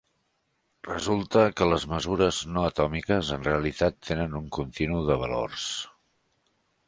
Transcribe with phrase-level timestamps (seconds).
[0.85, 5.69] Resulta que les mesures no atòmiques en realitat tenen un continu de valors.